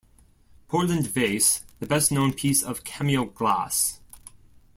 [0.67, 3.99] Portland Vase, the best known piece of cameo glass.